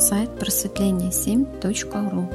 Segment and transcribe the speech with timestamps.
[0.00, 2.30] сайт просветление7.ру.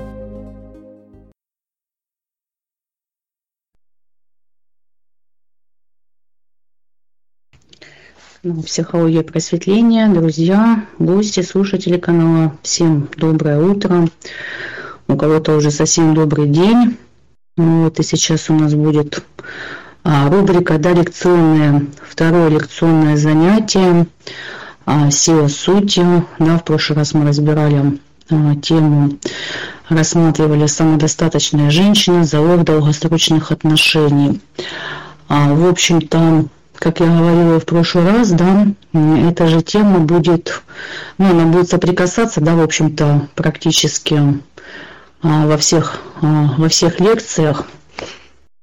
[8.43, 12.55] Ну, психология просветления, друзья, гости, слушатели канала.
[12.61, 14.07] Всем доброе утро.
[15.07, 16.99] У кого-то уже совсем добрый день.
[17.57, 19.23] Ну, вот и сейчас у нас будет
[20.03, 24.05] а, рубрика да, лекционная, второе лекционное занятие
[24.85, 26.05] а, «Сила сути».
[26.39, 29.17] Да, в прошлый раз мы разбирали а, тему,
[29.89, 34.41] рассматривали самодостаточная женщина, залог долгосрочных отношений.
[35.27, 40.61] А, в общем-то, как я говорила в прошлый раз, да, эта же тема будет,
[41.17, 44.41] ну, она будет соприкасаться, да, в общем-то, практически
[45.21, 47.65] а, во всех, а, во всех лекциях.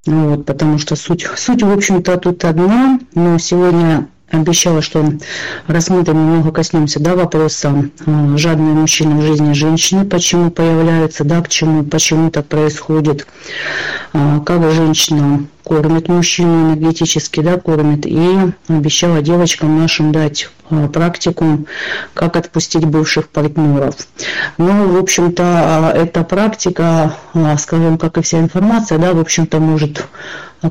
[0.04, 5.04] Вот, потому что суть, суть, в общем-то, тут одна, но сегодня обещала, что
[5.66, 11.48] рассмотрим немного коснемся да, вопроса а, жадные мужчины в жизни женщины, почему появляются, да, к
[11.48, 13.26] чему, почему так происходит,
[14.12, 21.66] а, как женщина кормит мужчину энергетически, да, кормит, и обещала девочкам нашим дать а, практику,
[22.14, 23.94] как отпустить бывших партнеров.
[24.56, 27.14] Ну, в общем-то, эта практика,
[27.58, 30.06] скажем, как и вся информация, да, в общем-то, может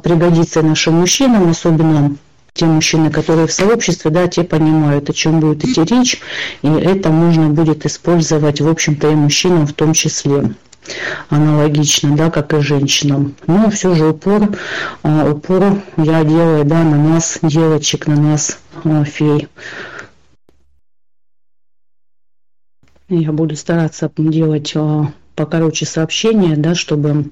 [0.03, 2.15] пригодиться нашим мужчинам, особенно
[2.53, 6.21] те мужчины, которые в сообществе, да, те понимают, о чем будет идти речь,
[6.61, 10.53] и это можно будет использовать, в общем-то, и мужчинам в том числе
[11.29, 13.35] аналогично, да, как и женщинам.
[13.47, 14.57] Но все же упор,
[15.03, 19.47] а, упор я делаю, да, на нас, девочек, на нас, а, фей.
[23.09, 27.29] Я буду стараться делать а, покороче сообщения, да, чтобы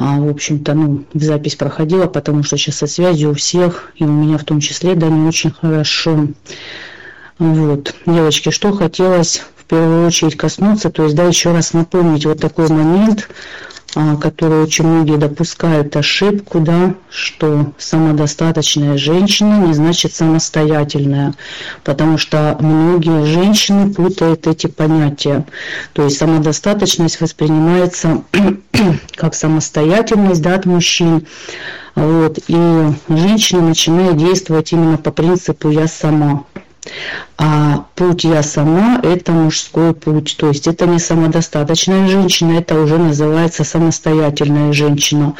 [0.00, 4.08] а, в общем-то, ну, запись проходила, потому что сейчас со связью у всех, и у
[4.08, 6.28] меня в том числе, да, не очень хорошо.
[7.40, 12.40] Вот, девочки, что хотелось в первую очередь коснуться, то есть, да, еще раз напомнить вот
[12.40, 13.28] такой момент,
[14.20, 21.34] которые очень многие допускают ошибку, да, что самодостаточная женщина не значит самостоятельная,
[21.84, 25.46] потому что многие женщины путают эти понятия.
[25.94, 28.22] То есть самодостаточность воспринимается
[29.16, 31.26] как самостоятельность да, от мужчин,
[31.94, 36.44] вот, и женщина начинает действовать именно по принципу «я сама».
[37.40, 40.36] А путь я сама– это мужской путь.
[40.36, 45.34] То есть это не самодостаточная женщина, это уже называется самостоятельная женщина.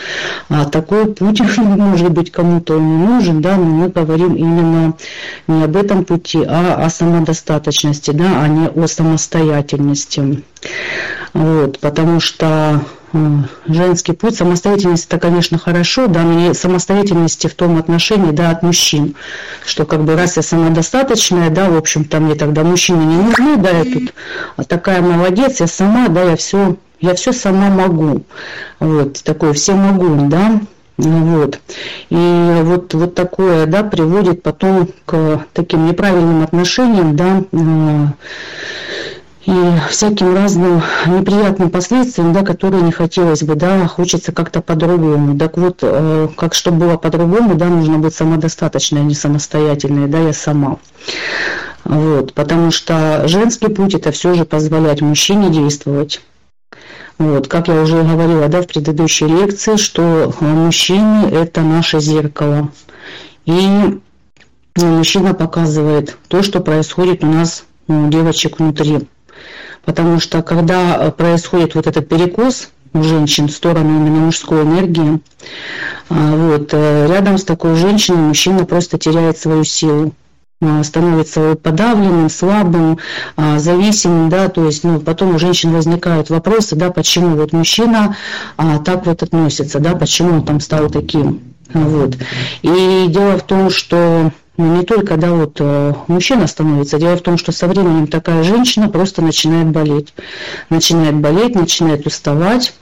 [0.49, 4.95] А такой путь, может быть, кому-то он не нужен, да, но мы говорим именно
[5.49, 10.45] не об этом пути, а о самодостаточности, да, а не о самостоятельности.
[11.35, 12.81] Вот, потому что
[13.67, 14.37] женский путь.
[14.37, 19.15] Самостоятельность это, конечно, хорошо, да, но самостоятельности в том отношении, да, от мужчин,
[19.67, 23.71] что как бы раз я самодостаточная, да, в общем-то, мне тогда мужчины не нужны, да,
[23.71, 24.13] я тут
[24.69, 28.25] такая молодец, я сама, да, я все, я все сама могу,
[28.79, 30.61] вот, такое все могу, да,
[30.99, 31.61] вот.
[32.11, 37.43] И вот, вот такое да, приводит потом к таким неправильным отношениям, да,
[39.49, 45.39] и всяким разным неприятным последствиям, да, которые не хотелось бы, да, хочется как-то по-другому.
[45.39, 50.19] Так вот, э, как чтобы было по-другому, да, нужно быть самодостаточной, а не самостоятельной, да,
[50.19, 50.77] я сама.
[51.85, 56.21] Вот, потому что женский путь это все же позволять мужчине действовать.
[57.17, 62.69] Вот, как я уже говорила да, в предыдущей лекции, что мужчины– это наше зеркало.
[63.47, 63.99] И
[64.77, 69.09] мужчина показывает то, что происходит у нас у девочек внутри.
[69.85, 75.21] Потому что когда э, происходит вот этот перекос у женщин в сторону именно мужской энергии,
[76.09, 80.13] а, вот, э, рядом с такой женщиной мужчина просто теряет свою силу
[80.83, 82.99] становится подавленным, слабым,
[83.59, 88.17] зависимым, да, то есть, ну, потом у женщин возникают вопросы, да, почему вот мужчина
[88.57, 92.17] а, так вот относится, да, почему он там стал таким, вот.
[92.63, 96.99] И дело в том, что ну, не только, да, вот э, мужчина становится.
[96.99, 100.13] Дело в том, что со временем такая женщина просто начинает болеть.
[100.69, 102.75] Начинает болеть, начинает уставать,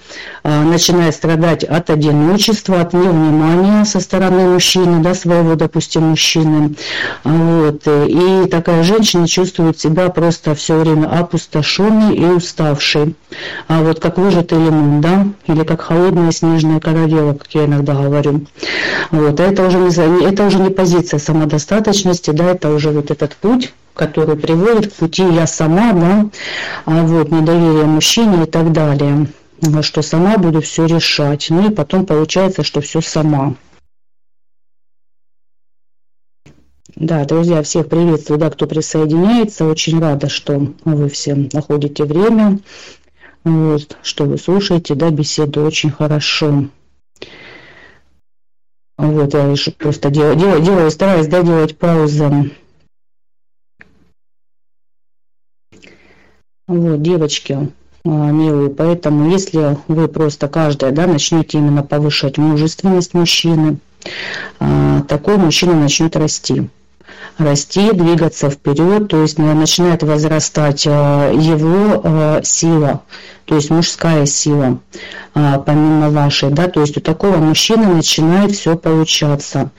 [0.42, 6.76] э, начинает страдать от одиночества, от невнимания со стороны мужчины, да, своего, допустим, мужчины.
[7.24, 7.82] Вот.
[7.86, 13.16] И такая женщина чувствует себя просто все время опустошенной и уставшей.
[13.68, 18.46] А вот как выжатый лимон, да, или как холодная снежная королева, как я иногда говорю.
[19.10, 19.38] Вот.
[19.38, 23.36] А это уже не, это уже не позиция самодостаточности самодостаточности, да, это уже вот этот
[23.36, 26.30] путь, который приводит к пути «я сама», да,
[26.84, 29.28] а вот, недоверие мужчине и так далее,
[29.82, 31.48] что сама буду все решать.
[31.50, 33.54] Ну и потом получается, что все сама.
[36.94, 39.66] Да, друзья, всех приветствую, да, кто присоединяется.
[39.66, 42.58] Очень рада, что вы все находите время,
[43.44, 46.68] вот, что вы слушаете, да, беседу очень хорошо.
[48.98, 52.52] Вот, я просто делаю, делаю, делаю стараюсь, да, делать паузы.
[56.66, 57.72] Вот, девочки,
[58.04, 63.78] а, милые, поэтому если вы просто каждая, да, начнете именно повышать мужественность мужчины,
[64.58, 66.70] а, такой мужчина начнет расти
[67.38, 73.02] расти, двигаться вперед, то есть начинает возрастать а, его сила,
[73.46, 74.80] то есть мужская сила,
[75.34, 79.70] а, помимо вашей, да, то есть у такого мужчины начинает все получаться,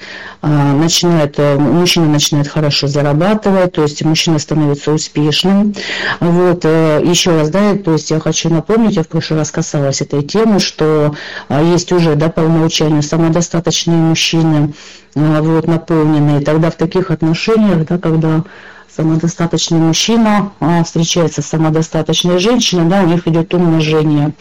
[0.42, 5.76] а, начинает, э, мужчина начинает хорошо зарабатывать, то есть мужчина становится успешным,
[6.22, 10.02] вот, э, еще раз, да, то есть я хочу напомнить, я в прошлый раз касалась
[10.02, 11.14] этой темы, что
[11.50, 14.74] а, есть уже, да, по умолчанию самодостаточные мужчины,
[15.14, 18.44] вот, наполненные, тогда в таких отношениях, да, когда
[18.98, 24.34] самодостаточный мужчина а, встречается с самодостаточной женщиной, да, у них идет умножение.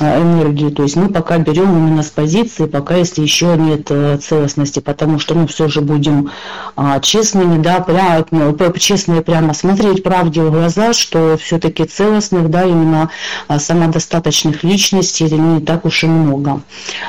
[0.00, 0.70] Э, энергии.
[0.70, 5.18] То есть мы пока берем именно с позиции, пока если еще нет э, целостности, потому
[5.18, 6.30] что мы все же будем
[6.74, 12.64] а, честными, да, прямо, ну, честные прямо смотреть правде в глаза, что все-таки целостных, да,
[12.64, 13.10] именно
[13.48, 16.60] а, самодостаточных личностей не так уж и много.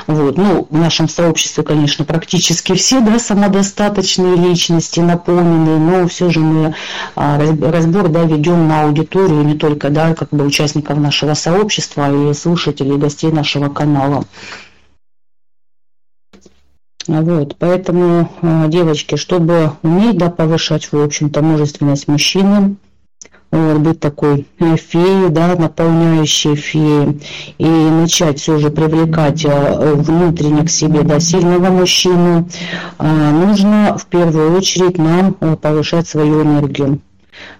[0.06, 0.38] Вот.
[0.38, 6.74] Ну, в нашем сообществе, конечно, практически все, да, самодостаточные личности наполнены, но все же мы
[7.16, 12.32] а, разбор, да, ведем на аудиторию не только, да, как бы участников нашего сообщества и
[12.32, 14.24] слушать слушателей и гостей нашего канала.
[17.06, 22.76] Вот, поэтому, а, девочки, чтобы уметь да, повышать, в общем-то, мужественность мужчины,
[23.50, 27.22] вот, быть такой э, феей, да, наполняющей феей,
[27.56, 32.46] и начать все же привлекать а, внутренне к себе да, сильного мужчину,
[32.98, 37.00] нужно в первую очередь нам повышать свою энергию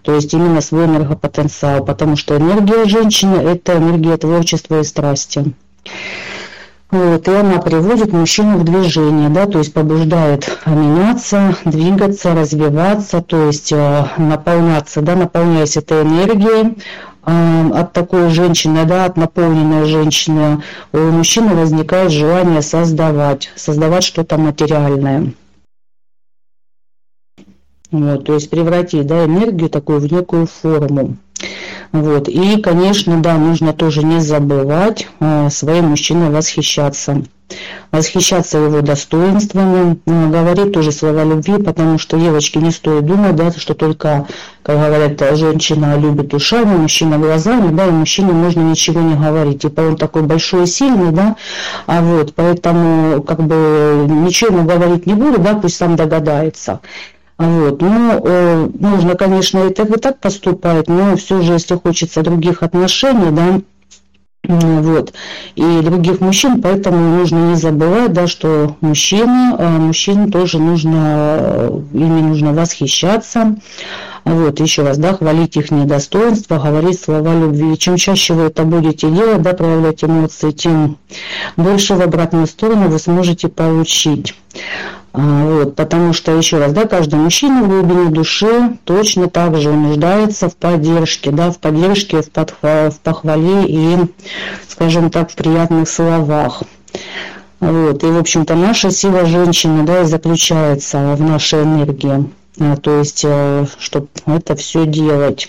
[0.02, 5.54] то есть именно свой энергопотенциал, потому что энергия женщины– это энергия творчества и страсти.
[6.90, 13.46] Вот, и она приводит мужчину в движение, да, то есть побуждает меняться, двигаться, развиваться, то
[13.46, 16.78] есть э, наполняться, да, наполняясь этой энергией,
[17.26, 20.62] э, от такой женщины, да, от наполненной женщины,
[20.94, 25.34] у мужчины возникает желание создавать, создавать что-то материальное.
[27.90, 31.16] Вот, то есть превратить да, энергию такую в некую форму.
[31.92, 32.28] Вот.
[32.28, 37.22] И, конечно, да, нужно тоже не забывать э, своим мужчиной восхищаться.
[37.90, 43.50] Восхищаться его достоинствами, э, говорить тоже слова любви, потому что девочки не стоит думать, да,
[43.52, 44.26] что только,
[44.62, 49.62] как говорят, женщина любит ушами, мужчина глазами, да, и мужчине можно ничего не говорить.
[49.62, 51.36] Типа он такой большой и сильный, да,
[51.86, 56.80] а вот, поэтому как бы ничего ему говорить не буду, да, пусть сам догадается.
[57.38, 57.80] Вот.
[57.80, 63.30] Ну, э, нужно, конечно, это и так поступать, но все же, если хочется других отношений,
[63.30, 63.60] да,
[64.44, 65.12] вот,
[65.56, 72.22] и других мужчин, поэтому нужно не забывать, да, что мужчины, э, мужчин тоже нужно, ими
[72.22, 73.56] нужно восхищаться,
[74.24, 77.78] вот, еще раз, да, хвалить их недостоинства, говорить слова любви.
[77.78, 80.98] Чем чаще вы это будете делать, да, проявлять эмоции, тем
[81.56, 84.34] больше в обратную сторону вы сможете получить.
[85.18, 90.48] Вот, потому что, еще раз, да, каждый мужчина в глубине души точно так же нуждается
[90.48, 93.96] в поддержке, да, в поддержке, в, подхва, в похвале и,
[94.68, 96.62] скажем так, в приятных словах.
[97.58, 103.24] Вот, и, в общем-то, наша сила женщины, да, заключается в нашей энергии, а, то есть,
[103.26, 105.48] э, чтобы это все делать.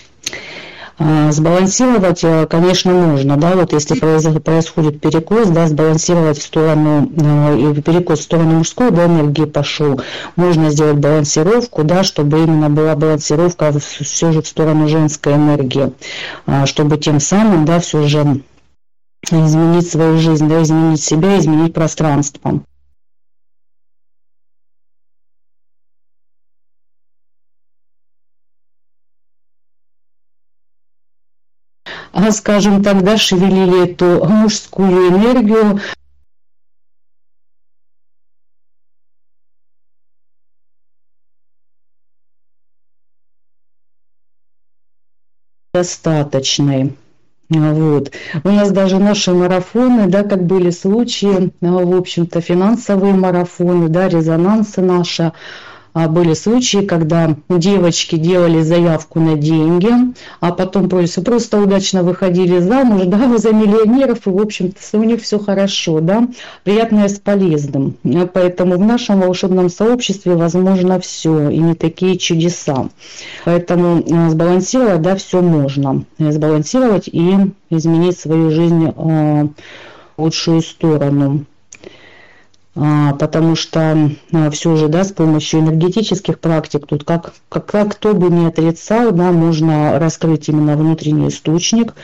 [1.02, 7.80] А, сбалансировать, э, конечно, можно, да, вот если происходит перекос, да, сбалансировать в сторону, э,
[7.80, 9.98] перекос в сторону мужской, да, энергии пошел,
[10.36, 15.94] можно сделать балансировку, да, чтобы именно была балансировка все же в сторону женской энергии,
[16.44, 18.42] а, чтобы тем самым, да, все же
[19.30, 22.60] изменить свою жизнь, да, изменить себя, изменить пространство.
[32.30, 35.80] Скажем так, да, шевелили эту мужскую энергию,
[45.72, 46.96] достаточной.
[47.48, 48.12] Вот.
[48.44, 54.80] У нас даже наши марафоны, да, как были случаи, в общем-то, финансовые марафоны, да, резонансы
[54.80, 55.32] наши, а
[55.94, 59.90] были случаи, когда девочки делали заявку на деньги,
[60.40, 65.38] а потом просто, удачно выходили замуж, да, за миллионеров, и, в общем-то, у них все
[65.38, 66.28] хорошо, да,
[66.64, 67.96] приятное с полезным.
[68.32, 72.88] Поэтому в нашем волшебном сообществе возможно все, и не такие чудеса.
[73.44, 76.04] Поэтому э, сбалансировать, да, все можно.
[76.18, 77.34] Сбалансировать и
[77.70, 79.50] изменить свою жизнь в
[80.18, 81.46] лучшую сторону.
[82.82, 87.92] А, потому что а, все же, да, с помощью энергетических практик, тут как, как, как
[87.92, 91.94] кто бы ни отрицал, да, можно раскрыть именно внутренний источник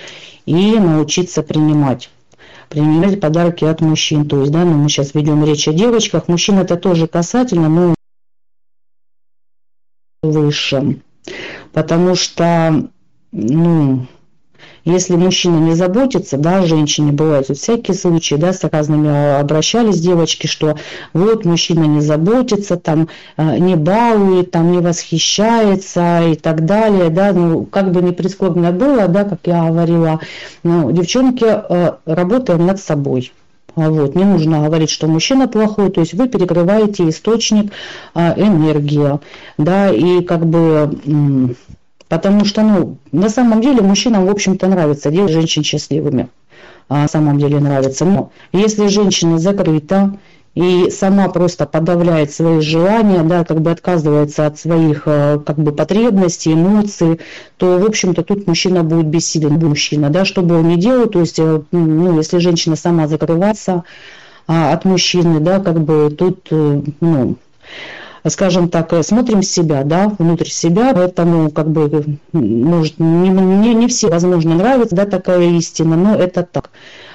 [0.45, 2.11] и научиться принимать
[2.68, 4.28] принимать подарки от мужчин.
[4.28, 6.26] То есть, да, ну, мы сейчас ведем речь о девочках.
[6.26, 7.95] Мужчин это тоже касательно, но
[10.23, 11.00] выше.
[11.73, 12.90] Потому что,
[13.30, 14.06] ну,
[14.87, 20.00] если мужчина не заботится, да, женщине бывают вот всякие случаи, да, с разными а, обращались
[20.00, 20.76] девочки, что
[21.12, 27.33] вот мужчина не заботится, там, а, не балует, там, не восхищается и так далее, да,
[27.33, 30.21] ну, как бы не прискорбно было, да, как я говорила,
[30.62, 33.33] но девчонки, а, работаем над собой.
[33.75, 37.73] Вот, не нужно говорить, что мужчина плохой, то есть вы перекрываете источник
[38.14, 39.19] энергии,
[39.59, 41.55] да, и как бы
[42.08, 46.28] Потому что, ну, на самом деле мужчинам, в общем-то, нравится делать женщин счастливыми.
[46.88, 48.04] А на самом деле нравится.
[48.04, 50.16] Но если женщина закрыта
[50.54, 55.72] и сама просто подавляет свои желания, да, как бы отказывается от своих э, как бы
[55.72, 57.20] потребностей, эмоций,
[57.58, 61.20] то, в общем-то, тут мужчина будет бессилен, мужчина, да, что бы он ни делал, то
[61.20, 63.84] есть, э, ну, если женщина сама закрывается
[64.46, 67.36] а, от мужчины, да, как бы тут, э, ну,
[68.28, 73.88] скажем так, э, смотрим себя, да, внутрь себя, поэтому, как бы, может, не, не, не
[73.88, 76.71] все, возможно, нравится, да, такая истина, но это так.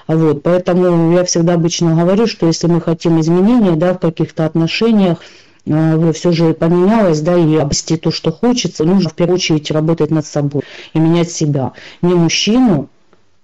[0.08, 5.20] Вот, поэтому я всегда обычно говорю, что если мы хотим изменения, да, в каких-то отношениях,
[5.66, 10.12] э, все же поменялось, да, и обрести то, что хочется, нужно в первую очередь работать
[10.12, 10.64] над собой
[10.94, 11.74] и менять себя.
[12.02, 12.90] Не мужчину,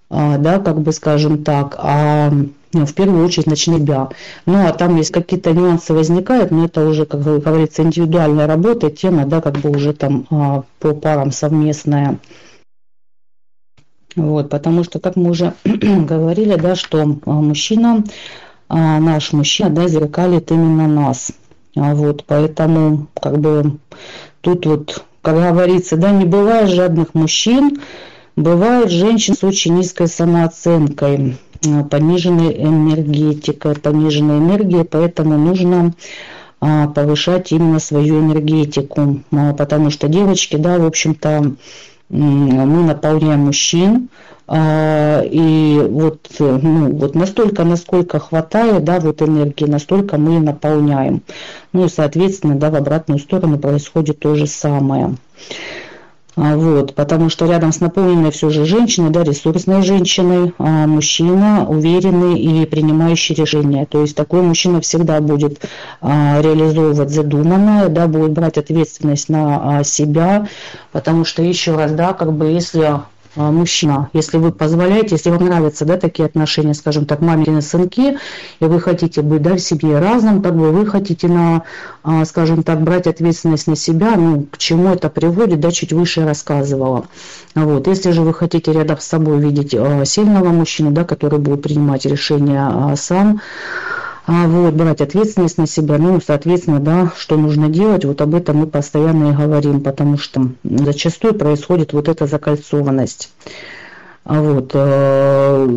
[0.09, 2.31] а, да, как бы скажем так, а
[2.73, 4.09] в первую очередь на себя.
[4.45, 8.89] Ну, а там, если какие-то нюансы возникают, но ну, это уже, как говорится, индивидуальная работа,
[8.89, 12.19] тема, да, как бы уже там а, по парам совместная.
[14.15, 18.03] Вот, потому что, как мы уже говорили, да, что а, мужчина,
[18.67, 21.31] а, наш мужчина, да, зеркалит именно нас.
[21.75, 23.77] Вот, поэтому, как бы,
[24.41, 27.79] тут вот, как говорится, да, не бывает жадных мужчин,
[28.35, 31.37] бывают женщин с очень низкой самооценкой.
[31.65, 35.93] Э, пониженной энергетикой, пониженной энергией, поэтому нужно
[36.59, 41.53] а, повышать именно свою энергетику, а, потому что девочки, да, в общем-то,
[42.09, 44.09] мы наполняем мужчин,
[44.47, 51.21] а, и вот, ну, вот настолько, насколько хватает, да, вот энергии, настолько мы наполняем.
[51.73, 55.15] Ну и, соответственно, да, в обратную сторону происходит то же самое.
[56.37, 61.65] А, вот, потому что рядом с наполненной все же женщиной, да, ресурсной женщиной, а мужчина
[61.67, 63.87] уверенный и принимающий решения.
[63.87, 65.59] То есть такой мужчина всегда будет
[65.99, 70.47] а, реализовывать задуманное, да, будет брать ответственность на а, себя,
[70.91, 73.01] потому что еще раз, да, как бы если
[73.37, 78.17] мужчина, если вы позволяете, если вам нравятся да, такие отношения, скажем так, мамины сынки,
[78.59, 81.63] и вы хотите быть да, в семье разным, как бы вы хотите, на,
[82.03, 86.25] а, скажем так, брать ответственность на себя, ну, к чему это приводит, да, чуть выше
[86.25, 87.05] рассказывала.
[87.55, 87.87] Вот.
[87.87, 92.05] Если же вы хотите рядом с собой видеть а, сильного мужчину, да, который будет принимать
[92.05, 93.41] решения сам,
[94.27, 98.57] а вот, брать ответственность на себя, ну, соответственно, да, что нужно делать, вот об этом
[98.57, 103.29] мы постоянно и говорим, потому что зачастую происходит вот эта закольцованность.
[104.29, 105.67] А вот, э,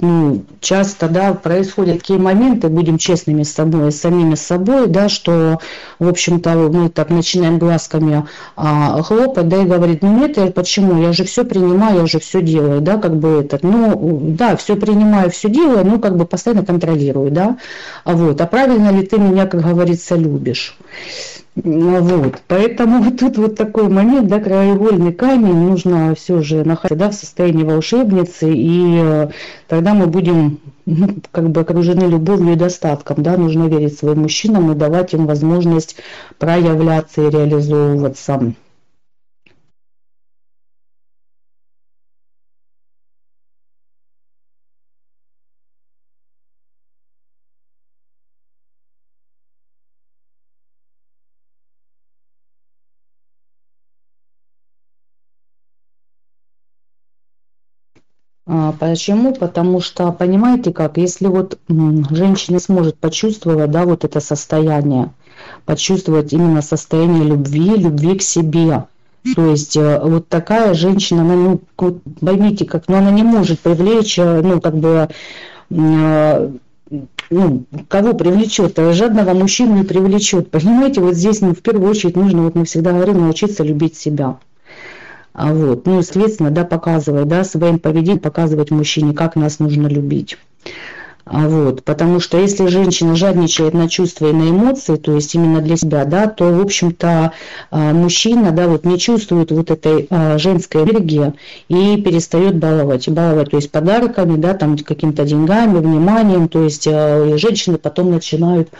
[0.00, 5.60] ну, часто, да, происходят такие моменты, будем честными с собой, с самими собой, да, что,
[6.00, 11.00] в общем-то, мы так начинаем глазками а, хлопать, да, и говорить, ну нет, я почему,
[11.00, 14.74] я же все принимаю, я же все делаю, да, как бы этот, ну, да, все
[14.74, 17.56] принимаю, все делаю, ну, как бы постоянно контролирую, да,
[18.02, 20.76] а вот, а правильно ли ты меня, как говорится, любишь?
[21.54, 27.14] Вот, поэтому тут вот такой момент, да, краеугольный камень, нужно все же находиться да, в
[27.14, 29.28] состоянии волшебницы, и э,
[29.68, 34.72] тогда мы будем ну, как бы окружены любовью и достатком, да, нужно верить своим мужчинам
[34.72, 35.96] и давать им возможность
[36.38, 38.54] проявляться и реализовываться.
[58.82, 59.32] Почему?
[59.32, 65.12] Потому что, понимаете как, если вот женщина сможет почувствовать, да, вот это состояние,
[65.66, 68.86] почувствовать именно состояние любви, любви к себе,
[69.36, 71.60] то есть э, вот такая женщина, она, ну,
[72.20, 75.08] поймите, как, ну, она не может привлечь, э, ну, как бы,
[75.70, 76.50] э,
[77.30, 80.50] ну, кого привлечет, жадного мужчину не привлечет.
[80.50, 84.38] Понимаете, вот здесь ну, в первую очередь нужно, вот мы всегда говорим, научиться любить себя.
[85.34, 90.36] А вот, ну, соответственно, да, показывать, да, своим поведением показывать мужчине, как нас нужно любить.
[91.24, 95.60] А вот, потому что если женщина жадничает на чувства и на эмоции, то есть именно
[95.60, 97.32] для себя, да, то, в общем-то,
[97.70, 100.08] а, мужчина, да, вот не чувствует вот этой
[100.38, 101.32] женской энергии
[101.68, 103.08] и перестает баловать.
[103.08, 108.70] Баловать, то есть подарками, да, там какими-то деньгами, вниманием, то есть и женщины потом начинают,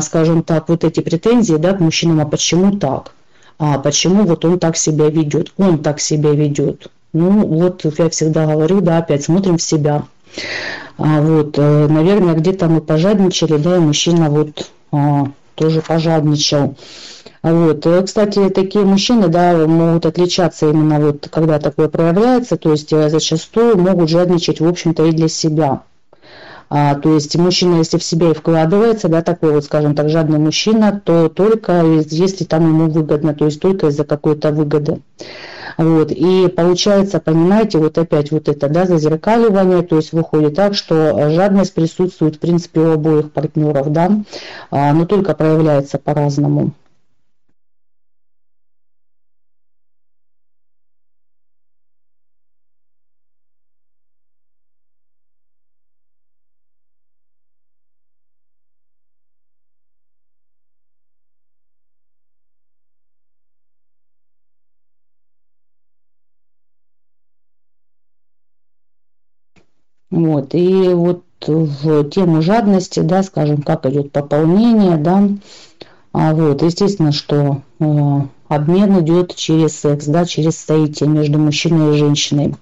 [0.00, 3.13] скажем так, вот эти претензии, да, к мужчинам, а почему так?
[3.58, 5.52] А почему вот он так себя ведет?
[5.56, 6.88] Он так себя ведет.
[7.12, 10.04] Ну, вот я всегда говорю, да, опять смотрим в себя.
[10.98, 16.76] А вот, э, наверное, где-то мы пожадничали, да, и мужчина вот а, тоже пожадничал.
[17.42, 17.86] Вот.
[17.86, 23.08] Э, кстати, такие мужчины да, могут отличаться именно вот, когда такое проявляется, то есть э,
[23.10, 25.82] зачастую могут жадничать, в общем-то, и для себя.
[26.70, 30.38] А, то есть мужчина, если в себя и вкладывается, да, такой вот, скажем так, жадный
[30.38, 35.00] мужчина, то только если там ему выгодно, то есть только из-за какой-то выгоды.
[35.76, 36.10] Вот.
[36.10, 41.74] И получается, понимаете, вот опять вот это да, зазеркаливание, то есть выходит так, что жадность
[41.74, 44.10] присутствует в принципе у обоих партнеров, да,
[44.70, 46.72] а, но только проявляется по-разному.
[70.24, 75.28] Вот, и вот в тему жадности, да, скажем, как идет пополнение, да,
[76.14, 81.98] а вот, естественно, что э, обмен идет через секс, да, через соитие между мужчиной и
[81.98, 82.54] женщиной.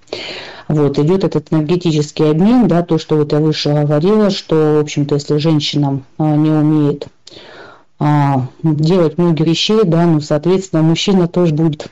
[0.67, 5.15] Вот, идет этот энергетический обмен, да, то, что вот я выше говорила, что, в общем-то,
[5.15, 7.07] если женщина а, не умеет
[7.97, 11.89] а, делать многие вещей, да, ну, соответственно, мужчина тоже будет а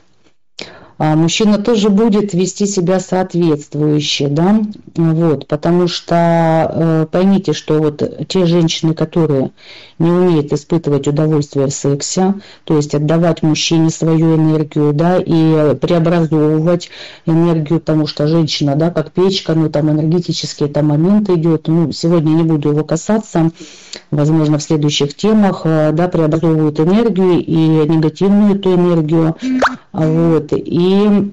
[1.02, 4.62] мужчина тоже будет вести себя соответствующе, да,
[4.94, 6.14] вот, потому что
[6.72, 9.50] э, поймите, что вот те женщины, которые
[9.98, 12.34] не умеют испытывать удовольствие в сексе,
[12.64, 16.90] то есть отдавать мужчине свою энергию, да, и преобразовывать
[17.26, 22.30] энергию, потому что женщина, да, как печка, ну, там энергетический там момент идет, ну, сегодня
[22.30, 23.50] не буду его касаться,
[24.12, 27.56] возможно, в следующих темах, э, да, преобразовывают энергию и
[27.88, 29.36] негативную эту энергию,
[29.92, 31.32] вот, и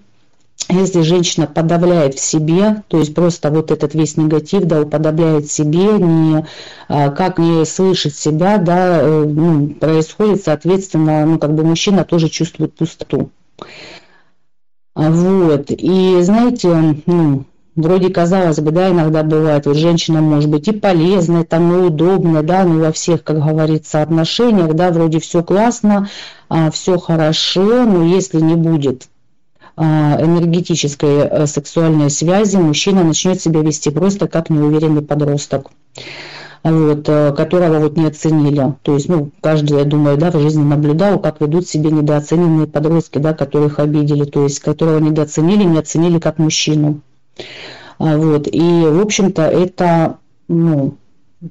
[0.68, 5.98] если женщина подавляет в себе, то есть просто вот этот весь негатив, да, уподобляет себе,
[5.98, 6.46] не,
[6.88, 12.30] а, как не слышит себя, да, э, ну, происходит, соответственно, ну, как бы мужчина тоже
[12.30, 13.32] чувствует пустоту.
[14.94, 17.46] Вот, и знаете, ну,
[17.82, 22.44] вроде казалось бы, да, иногда бывает, вот женщина может быть и полезная, там, и удобная,
[22.44, 26.10] да, ну, во всех, как говорится, отношениях, да, вроде все классно,
[26.50, 29.08] а, все хорошо, но если не будет
[29.76, 35.72] а, энергетической э, сексуальной связи мужчина начнет себя вести просто как неуверенный подросток
[36.64, 38.74] вот, э, которого вот не оценили.
[38.82, 43.18] То есть, ну, каждый, я думаю, да, в жизни наблюдал, как ведут себя недооцененные подростки,
[43.18, 47.02] да, которых обидели, то есть, которого недооценили, не оценили как мужчину.
[47.98, 50.96] А, вот, и, в общем-то, это, ну,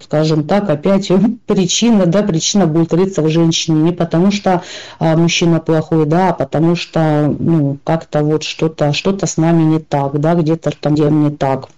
[0.03, 1.11] скажем так, опять
[1.46, 4.62] причина, да, причина будет рыться в женщине не потому, что
[4.98, 9.79] а, мужчина плохой, да, а потому что, ну, как-то вот что-то, что-то с нами не
[9.79, 11.68] так, да, где-то там где не так.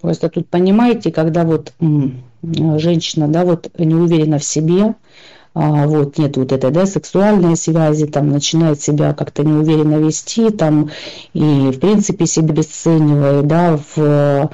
[0.00, 1.74] Просто тут понимаете, когда вот
[2.42, 4.94] женщина, да, вот не уверена в себе,
[5.54, 10.90] вот нет вот этой, да, сексуальной связи, там начинает себя как-то неуверенно вести, там
[11.32, 14.50] и в принципе себя обесценивает, да, в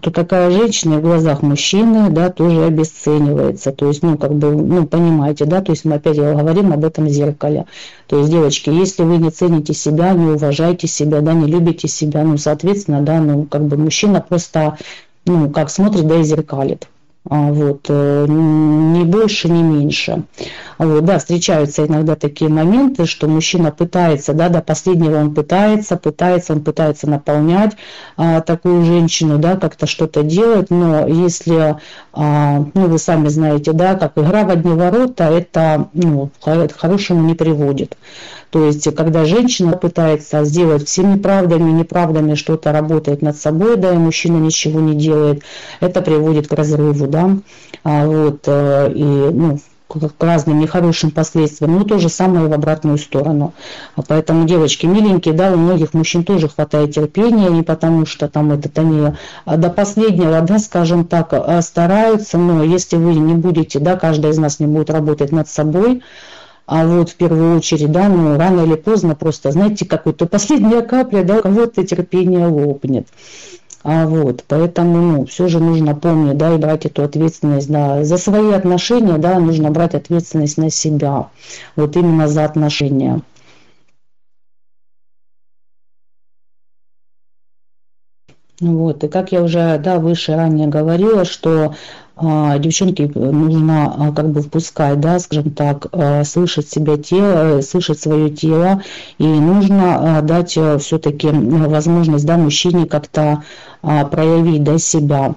[0.00, 3.72] то такая женщина в глазах мужчины, да, тоже обесценивается.
[3.72, 7.08] То есть, ну, как бы, ну, понимаете, да, то есть мы опять говорим об этом
[7.08, 7.66] зеркале.
[8.06, 12.24] То есть, девочки, если вы не цените себя, не уважаете себя, да, не любите себя,
[12.24, 14.78] ну, соответственно, да, ну, как бы мужчина просто,
[15.26, 16.88] ну, как смотрит, да, и зеркалит.
[17.30, 20.24] А, вот, э, ни больше, ни меньше.
[20.78, 26.52] Вот, да, встречаются иногда такие моменты, что мужчина пытается, да, до последнего он пытается, пытается,
[26.52, 27.76] он пытается наполнять
[28.16, 31.76] а, такую женщину, да, как-то что-то делать, но если,
[32.12, 37.22] а, ну, вы сами знаете, да, как игра в одни ворота, это, ну, к хорошему
[37.22, 37.96] не приводит.
[38.52, 43.96] То есть, когда женщина пытается сделать всеми правдами, неправдами что-то работает над собой, да, и
[43.96, 45.42] мужчина ничего не делает,
[45.80, 47.30] это приводит к разрыву, да,
[47.82, 52.98] а вот, э, и, ну, к разным нехорошим последствиям, но то же самое в обратную
[52.98, 53.54] сторону.
[54.06, 58.78] Поэтому, девочки, миленькие, да, у многих мужчин тоже хватает терпения, не потому что там этот
[58.78, 59.14] они
[59.46, 64.30] а до последнего, да, скажем так, а стараются, но если вы не будете, да, каждый
[64.30, 66.02] из нас не будет работать над собой,
[66.66, 71.22] а вот в первую очередь, да, ну, рано или поздно просто, знаете, какой-то последняя капля,
[71.22, 73.06] да, кого-то терпение лопнет.
[73.84, 78.16] А вот, поэтому, ну, все же нужно помнить, да, и брать эту ответственность, да, за
[78.16, 81.30] свои отношения, да, нужно брать ответственность на себя,
[81.74, 83.22] вот именно за отношения.
[88.62, 91.74] Вот, и как я уже, да, выше ранее говорила, что
[92.14, 97.98] а, девчонке нужно а, как бы впускать, да, скажем так, а, слышать себя тело, слышать
[97.98, 98.80] свое тело,
[99.18, 103.42] и нужно дать э, все-таки возможность, да, мужчине как-то
[103.80, 105.34] проявить, да, себя.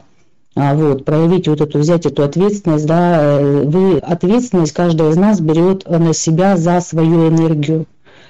[0.55, 5.89] Вот, проявить вот эту, взять эту ответственность, да, э, вы, ответственность каждый из нас берет
[5.89, 7.87] на себя за свою энергию,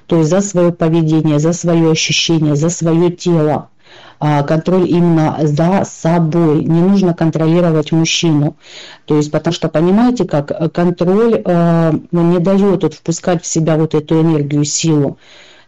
[0.08, 3.70] то есть за свое поведение, за свое ощущение, за свое тело.
[4.20, 6.64] А, контроль именно за собой.
[6.64, 8.56] Не нужно контролировать мужчину.
[9.06, 13.94] То есть, потому что, понимаете, как контроль э, не дает вот, впускать в себя вот
[13.94, 15.18] эту энергию, силу.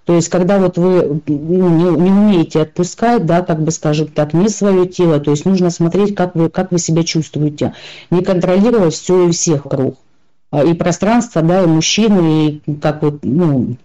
[0.06, 4.34] То есть, когда вот вы ну, не, не умеете отпускать, да, как бы скажем так,
[4.34, 7.74] не свое тело, то есть нужно смотреть, как вы, как вы себя чувствуете,
[8.10, 9.98] не контролировать все и всех вокруг.
[10.50, 13.76] А, и пространство, да, и мужчины, и как вот, ну,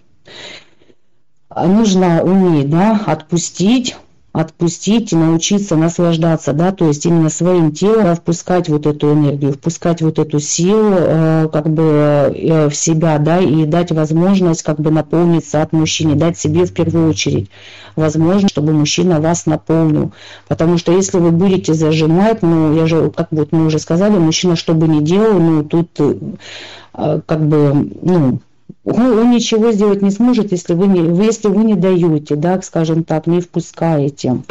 [1.57, 3.97] нужно уметь, да, отпустить,
[4.33, 10.01] отпустить и научиться наслаждаться, да, то есть именно своим телом впускать вот эту энергию, впускать
[10.01, 14.91] вот эту силу э, как бы э, в себя, да, и дать возможность как бы
[14.91, 17.51] наполниться от мужчины, дать себе в первую очередь
[17.95, 20.13] возможность, чтобы мужчина вас наполнил,
[20.49, 24.57] потому что если вы будете зажимать, ну, я же, как вот мы уже сказали, мужчина
[24.57, 28.41] что бы ни делал, ну, тут э, как бы, ну,
[28.85, 33.27] он ничего сделать не сможет, если вы не, если вы не даете, да, скажем так,
[33.27, 34.43] не впускаете,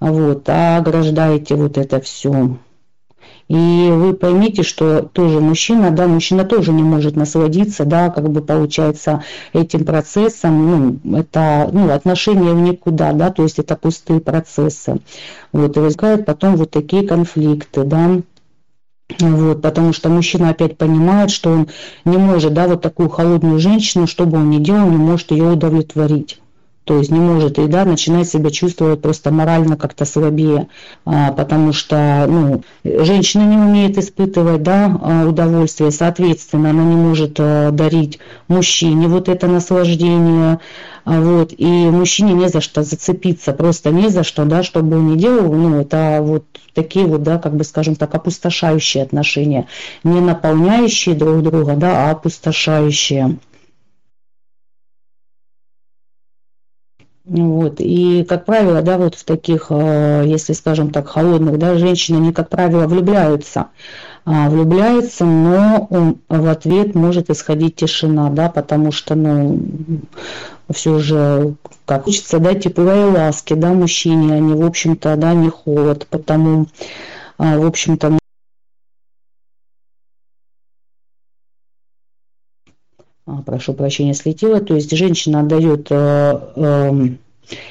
[0.00, 2.56] вот, а ограждаете вот это все.
[3.48, 8.40] И вы поймите, что тоже мужчина, да, мужчина тоже не может насладиться, да, как бы
[8.40, 15.00] получается этим процессом, ну, это, ну, отношения в никуда, да, то есть это пустые процессы.
[15.52, 18.22] Вот, и возникают потом вот такие конфликты, да,
[19.18, 21.68] вот, потому что мужчина опять понимает, что он
[22.04, 25.44] не может, да, вот такую холодную женщину, что бы он ни делал, не может ее
[25.44, 26.41] удовлетворить.
[26.84, 30.66] То есть не может и да, начинает себя чувствовать просто морально как-то слабее,
[31.04, 37.36] а, потому что ну, женщина не умеет испытывать да, а, удовольствие, соответственно, она не может
[37.38, 38.18] а, дарить
[38.48, 40.58] мужчине вот это наслаждение,
[41.04, 45.14] вот, и мужчине не за что зацепиться, просто не за что, да, что бы он
[45.14, 49.68] ни делал, ну, это вот такие вот, да, как бы, скажем так, опустошающие отношения,
[50.02, 53.38] не наполняющие друг друга, да, а опустошающие.
[57.24, 57.76] Вот.
[57.78, 62.32] И, как правило, да, вот в таких, а, если, скажем так, холодных, да, женщины, они,
[62.32, 63.66] как правило, влюбляются.
[64.24, 65.88] А, влюбляется, но
[66.28, 69.60] в ответ может исходить тишина, да, потому что, ну,
[70.72, 71.54] все же,
[71.86, 76.06] как хочется дать тепло и ласки, да, мужчине, а не, в общем-то, да, не холод,
[76.08, 76.66] потому,
[77.38, 78.18] а, в общем-то,
[83.42, 87.08] прошу прощения, слетела, то есть женщина отдает э, э,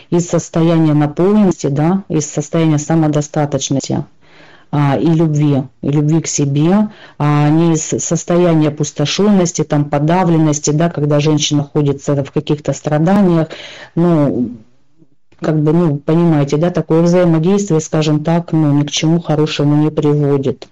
[0.10, 4.05] из состояния наполненности, да, из состояния самодостаточности,
[4.71, 10.89] а, и любви, и любви к себе, а не из состояния опустошенности, там, подавленности, да,
[10.89, 13.49] когда женщина находится в каких-то страданиях,
[13.95, 14.51] ну,
[15.41, 19.89] как бы, ну, понимаете, да, такое взаимодействие, скажем так, ну, ни к чему хорошему не
[19.89, 20.67] приводит.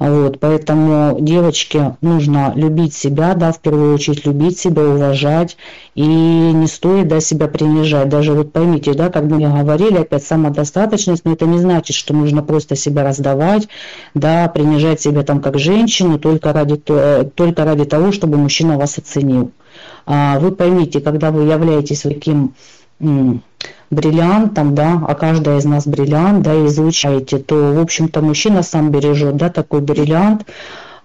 [0.00, 5.58] Вот, поэтому девочке нужно любить себя, да, в первую очередь любить себя, уважать,
[5.94, 8.08] и не стоит, да, себя принижать.
[8.08, 12.42] Даже вот поймите, да, как мы говорили, опять самодостаточность, но это не значит, что нужно
[12.42, 13.68] просто себя раздавать,
[14.14, 19.50] да, принижать себя там как женщину только ради, только ради того, чтобы мужчина вас оценил.
[20.06, 22.54] А вы поймите, когда вы являетесь таким
[23.90, 28.90] бриллиантом, да, а каждая из нас бриллиант, да, и излучаете, то, в общем-то, мужчина сам
[28.90, 30.46] бережет, да, такой бриллиант,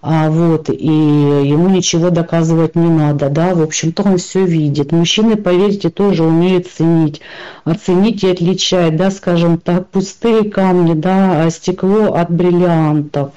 [0.01, 4.91] а вот, и ему ничего доказывать не надо, да, в общем-то он все видит.
[4.91, 7.21] Мужчины, поверьте, тоже умеют ценить,
[7.63, 13.31] оценить и отличать, да, скажем так, пустые камни, да, а стекло от бриллиантов.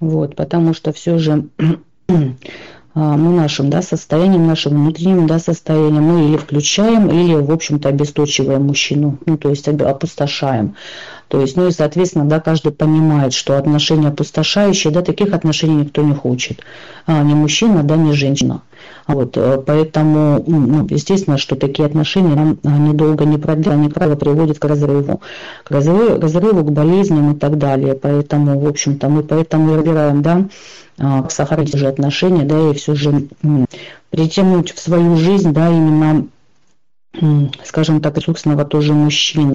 [0.00, 1.48] Вот, потому что все же
[2.10, 2.32] А,
[2.94, 8.64] мы нашим да, состоянием, нашим внутренним да, состоянием мы или включаем, или, в общем-то, обесточиваем
[8.64, 10.74] мужчину, ну, то есть опустошаем.
[11.28, 16.02] То есть, ну и, соответственно, да, каждый понимает, что отношения опустошающие, да, таких отношений никто
[16.02, 16.60] не хочет.
[17.06, 18.62] А, ни мужчина, да, ни женщина.
[19.06, 24.58] Вот, э, поэтому, ну, естественно, что такие отношения нам недолго не продлятся, они, правило, приводят
[24.58, 25.20] к разрыву,
[25.64, 27.94] к разрыву, разрыву, к болезням и так далее.
[27.94, 30.46] Поэтому, в общем-то, мы поэтому и выбираем, да,
[30.98, 33.28] а, сохранить же отношения, да, и все же
[34.10, 36.26] притянуть в свою жизнь, да, именно,
[37.64, 39.54] скажем так, ресурсного тоже мужчин.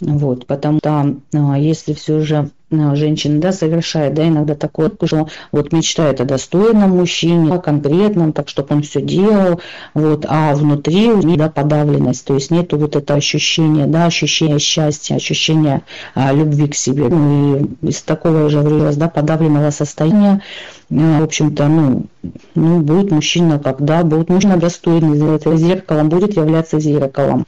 [0.00, 5.28] Вот, потому что а, если все же а, женщина да, совершает да, иногда такое, что
[5.52, 9.60] вот мечтает о достойном мужчине, о конкретном, так чтобы он все делал,
[9.92, 14.58] вот, а внутри у нее да, подавленность, то есть нету вот это ощущение, да, ощущение
[14.58, 15.82] счастья, ощущение
[16.14, 17.08] а, любви к себе.
[17.08, 20.42] Ну, и из такого уже вырос, да, подавленного состояния,
[20.88, 22.06] в общем-то, ну,
[22.54, 25.18] ну, будет мужчина, когда будет мужчина достойный,
[25.56, 27.46] зеркалом, будет являться зеркалом.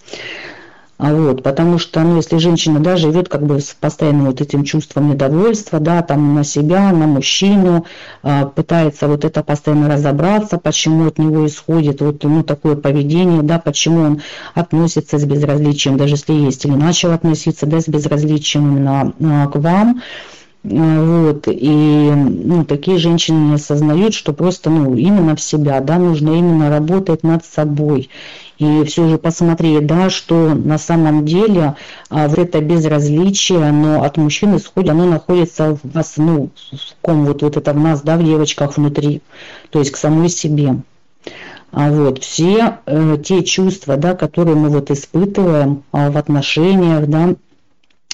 [1.03, 4.63] А вот, потому что, ну, если женщина, да, живет как бы с постоянным вот этим
[4.63, 7.87] чувством недовольства, да, там на себя, на мужчину,
[8.23, 13.59] э, пытается вот это постоянно разобраться, почему от него исходит вот, ну, такое поведение, да,
[13.59, 14.23] почему он
[14.55, 19.57] относится с безразличием, даже если есть, или начал относиться, да, с безразличием именно э, к
[19.57, 20.03] вам,
[20.63, 26.31] вот, и ну, такие женщины не осознают, что просто ну, именно в себя, да, нужно
[26.31, 28.09] именно работать над собой
[28.63, 31.77] и все же посмотреть, да, что на самом деле
[32.09, 37.25] а, вот это безразличие, оно от мужчин исходит, оно находится в вас, ну, в ком
[37.25, 39.23] вот, вот это в нас, да, в девочках внутри,
[39.71, 40.77] то есть к самой себе.
[41.73, 47.35] А вот все э, те чувства, да, которые мы вот испытываем а, в отношениях, да,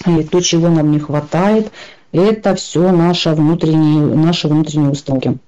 [0.06, 1.72] и то, чего нам не хватает,
[2.12, 5.38] это все наши внутренние, наши внутренние установки.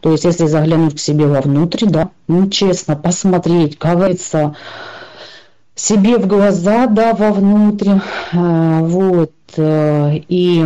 [0.00, 4.56] То есть, если заглянуть к себе вовнутрь, да, ну, честно, посмотреть, как говорится,
[5.74, 7.98] себе в глаза, да, вовнутрь,
[8.32, 10.64] э, вот, э, и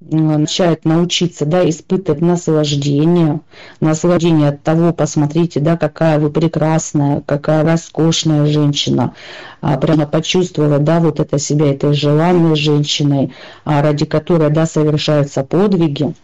[0.00, 3.40] начать научиться, да, испытывать наслаждение,
[3.80, 9.14] наслаждение от того, посмотрите, да, какая вы прекрасная, какая роскошная женщина,
[9.60, 13.32] а, прямо почувствовать, да, вот это себя, этой желанной женщиной,
[13.64, 16.14] а, ради которой, да, совершаются подвиги,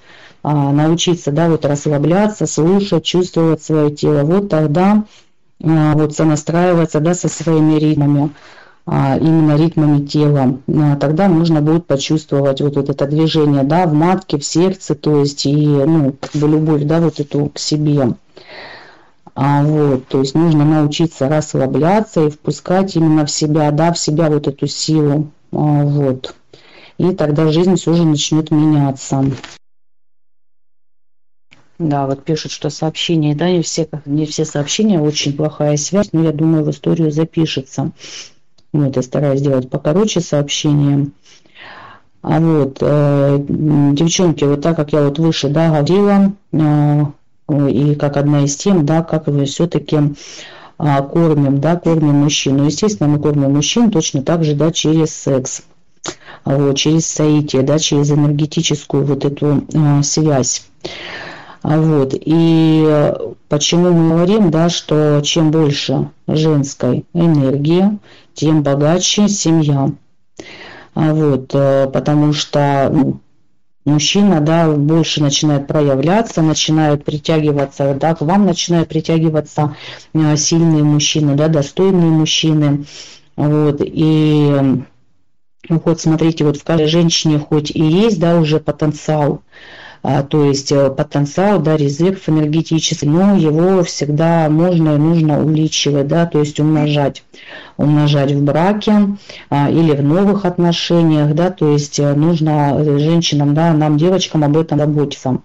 [0.45, 5.05] а, научиться, да, вот расслабляться, слушать, чувствовать свое тело, вот тогда
[5.63, 8.31] а, вот сонастраиваться, да, со своими ритмами.
[8.87, 14.37] А, именно ритмами тела, а, тогда можно будет почувствовать вот, это движение, да, в матке,
[14.37, 18.15] в сердце, то есть и, ну, как бы любовь, да, вот эту к себе.
[19.35, 24.29] А, вот, то есть нужно научиться расслабляться и впускать именно в себя, да, в себя
[24.29, 26.35] вот эту силу, а, вот.
[26.99, 29.25] И тогда жизнь все же начнет меняться.
[31.79, 36.23] Да, вот пишут, что сообщения, да, не все, не все сообщения, очень плохая связь, но
[36.23, 37.91] я думаю, в историю запишется.
[38.75, 41.11] Вот, я стараюсь сделать покороче сообщение.
[42.23, 48.17] А вот, э, девчонки, вот так как я вот выше, да, говорила, э, и как
[48.17, 52.57] одна из тем, да, как вы все-таки э, кормим, да, кормим мужчин.
[52.57, 55.63] Ну, естественно, мы кормим мужчин точно так же, да, через секс,
[56.45, 60.67] вот, через соитие, да, через энергетическую вот эту э, связь.
[61.65, 62.13] А вот.
[62.15, 63.15] И
[63.49, 67.99] почему мы говорим, да, что чем больше женской энергии,
[68.35, 69.91] тем богаче семья.
[70.95, 73.21] А вот, э, потому что ну,
[73.87, 79.75] мужчина, да, больше начинает проявляться, начинают притягиваться, да, к вам начинают притягиваться
[80.13, 82.85] э, сильные мужчины, да, достойные мужчины.
[83.37, 84.85] Вот, и
[85.71, 89.41] вот смотрите, вот в каждой женщине хоть и есть, да, уже потенциал,
[90.05, 96.27] то есть э, потенциал, да, резерв энергетический, но его всегда можно и нужно увеличивать, да,
[96.27, 97.25] то есть умножать,
[97.79, 99.17] умножать в браке
[99.49, 104.45] а, или в новых отношениях, да, то есть э, нужно э, женщинам, да, нам, девочкам
[104.45, 105.39] об этом заботиться.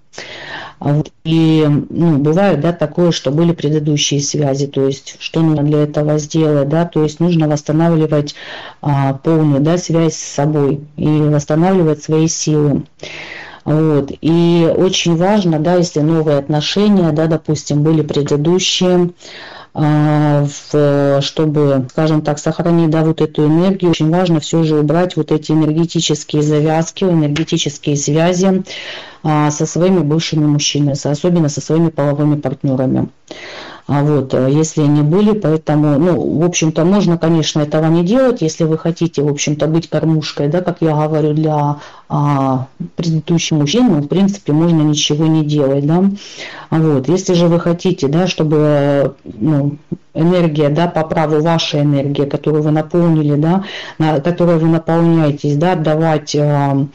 [0.82, 5.84] А и ну, бывает, да, такое, что были предыдущие связи, то есть что нужно для
[5.84, 8.36] этого сделать, да, то есть нужно восстанавливать
[8.82, 12.84] а, полную, да, связь с собой и восстанавливать свои силы.
[13.70, 14.12] Вот.
[14.22, 19.12] И очень важно, да, если новые отношения, да, допустим, были предыдущие,
[19.76, 20.48] а,
[21.22, 25.52] чтобы, скажем так, сохранить да, вот эту энергию, очень важно все же убрать вот эти
[25.52, 28.64] энергетические завязки, энергетические связи
[29.22, 33.10] а, со своими бывшими мужчинами, особенно со своими половыми партнерами.
[33.92, 38.40] А вот, э, если они были, поэтому, ну, в общем-то, можно, конечно, этого не делать,
[38.44, 43.88] если вы хотите, в общем-то, быть кормушкой, да, как я говорю, для а, предыдущих мужчин,
[43.88, 46.04] ну, в принципе, можно ничего не делать, да.
[46.70, 49.78] Вот, если же вы хотите, да, чтобы, ну,
[50.14, 53.64] энергия, да, по праву ваша энергия, которую вы наполнили, да,
[53.98, 56.88] на, которой вы наполняетесь, да, давать а, а,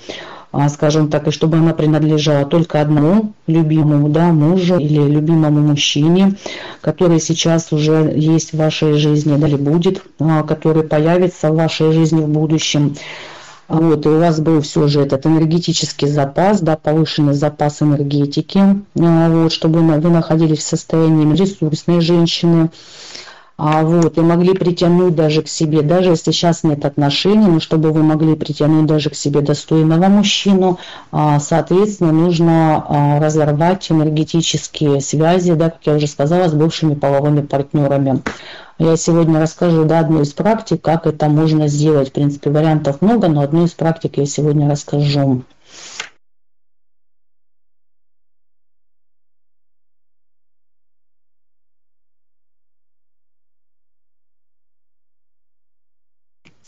[0.68, 6.36] скажем так, и чтобы она принадлежала только одному любимому да, мужу или любимому мужчине,
[6.80, 11.92] который сейчас уже есть в вашей жизни, да, или будет, а, который появится в вашей
[11.92, 12.94] жизни в будущем.
[13.66, 19.30] Вот, и у вас был все же этот энергетический запас, да, повышенный запас энергетики, а,
[19.30, 22.70] вот, чтобы вы находились в состоянии ресурсной женщины,
[23.56, 27.92] а вот, и могли притянуть даже к себе, даже если сейчас нет отношений, но чтобы
[27.92, 30.80] вы могли притянуть даже к себе достойного мужчину,
[31.12, 37.42] а, соответственно, нужно а, разорвать энергетические связи, да, как я уже сказала, с бывшими половыми
[37.42, 38.22] партнерами.
[38.78, 42.08] Я сегодня расскажу да, одну из практик, как это можно сделать.
[42.08, 45.44] В принципе, вариантов много, но одну из практик я сегодня расскажу.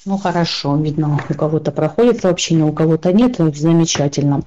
[0.06, 4.42] Ну хорошо, видно, у кого-то проходит сообщение, у кого-то нет, замечательно.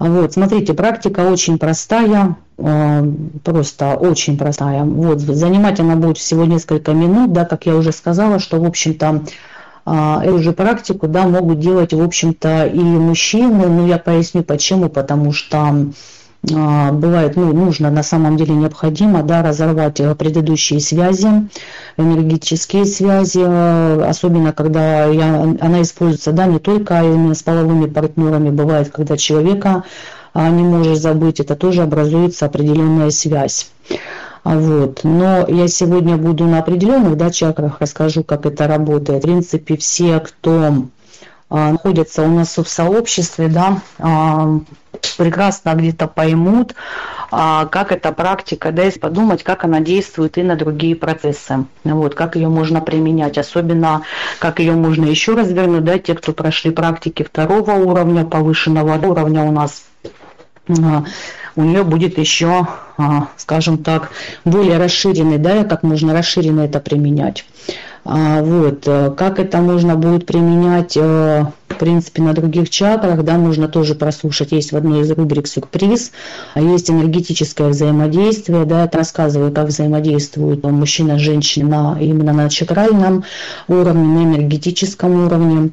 [0.00, 3.12] Вот, смотрите, практика очень простая, э,
[3.44, 4.82] просто очень простая.
[4.82, 9.22] Вот, занимать она будет всего несколько минут, да, как я уже сказала, что, в общем-то,
[9.86, 14.88] э, эту же практику, да, могут делать, в общем-то, и мужчины, ну, я поясню почему,
[14.88, 15.74] потому что а,
[16.42, 21.48] бывает, ну, нужно, на самом деле необходимо, да, разорвать э, предыдущие связи,
[21.96, 27.02] энергетические связи, э, особенно когда я, она используется, да, не только
[27.32, 29.84] с половыми партнерами, бывает, когда человека
[30.34, 33.70] а, не можешь забыть, это тоже образуется определенная связь.
[34.44, 35.00] А вот.
[35.04, 39.22] Но я сегодня буду на определенных да, чакрах, расскажу, как это работает.
[39.22, 40.86] В принципе, все, кто
[41.48, 44.58] а, находятся у нас в сообществе, да, а,
[45.16, 46.74] прекрасно где-то поймут,
[47.30, 52.14] а, как эта практика, да, если подумать, как она действует и на другие процессы, вот,
[52.14, 54.02] как ее можно применять, особенно
[54.38, 59.52] как ее можно еще развернуть, да, те, кто прошли практики второго уровня, повышенного уровня у
[59.52, 59.84] нас,
[60.68, 62.66] у нее будет еще,
[63.36, 64.10] скажем так,
[64.44, 67.44] более расширенный, да, как можно расширенно это применять.
[68.04, 68.82] А, вот.
[68.86, 73.94] Э, как это можно будет применять, э, в принципе, на других чакрах, да, нужно тоже
[73.94, 74.52] прослушать.
[74.52, 76.10] Есть в одной из рубрик сюрприз,
[76.54, 83.24] а есть энергетическое взаимодействие, да, это рассказываю, как взаимодействуют мужчина с женщиной именно на чакральном
[83.68, 85.70] уровне, на энергетическом уровне.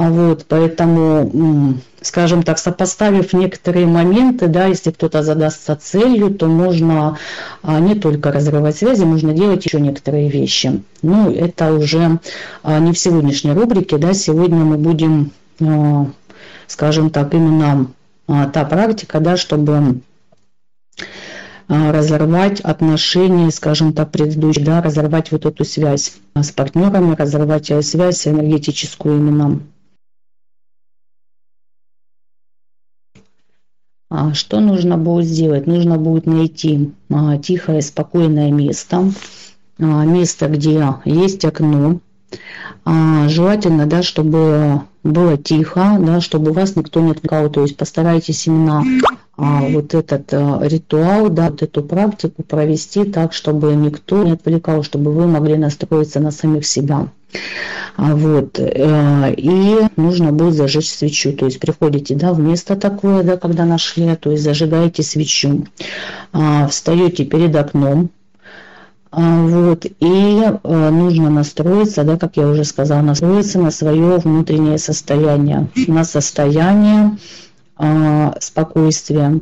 [0.00, 7.18] А вот, поэтому, скажем так, сопоставив некоторые моменты, да, если кто-то задастся целью, то можно
[7.62, 10.82] а, не только разрывать связи, можно делать еще некоторые вещи.
[11.02, 12.18] Ну, это уже
[12.62, 15.32] а, не в сегодняшней рубрике, да, сегодня мы будем,
[16.66, 17.88] скажем так, именно
[18.26, 20.00] та практика, да, чтобы
[21.68, 29.18] разорвать отношения, скажем так, предыдущие, да, разорвать вот эту связь с партнерами, разорвать связь энергетическую
[29.18, 29.60] именно
[34.34, 35.66] что нужно будет сделать?
[35.66, 39.12] Нужно будет найти а, тихое, спокойное место,
[39.78, 42.00] а, место, где есть окно.
[42.84, 47.50] Желательно, да, чтобы было тихо, да, чтобы вас никто не отвлекал.
[47.50, 48.84] То есть постарайтесь именно
[49.40, 55.26] вот этот ритуал, да, вот эту практику провести так, чтобы никто не отвлекал, чтобы вы
[55.26, 57.08] могли настроиться на самих себя.
[57.96, 61.32] А вот, э, и нужно будет зажечь свечу.
[61.32, 65.66] То есть приходите да, в место такое, да, когда нашли, то есть зажигаете свечу.
[66.32, 68.10] А, встаете перед окном,
[69.12, 74.78] а, вот, и э, нужно настроиться, да, как я уже сказала, настроиться на свое внутреннее
[74.78, 77.18] состояние, на состояние
[78.40, 79.40] спокойствия.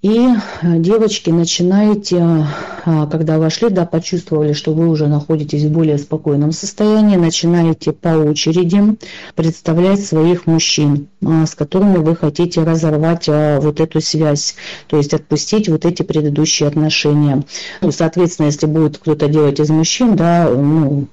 [0.00, 2.46] И э, девочки, начинаете,
[2.84, 8.10] а, когда вошли, да, почувствовали, что вы уже находитесь в более спокойном состоянии, начинаете по
[8.10, 8.96] очереди
[9.34, 14.54] представлять своих мужчин, а, с которыми вы хотите разорвать а, вот эту связь,
[14.86, 17.42] то есть отпустить вот эти предыдущие отношения.
[17.80, 21.08] Ну, соответственно, если будет кто-то делать из мужчин, да, ну,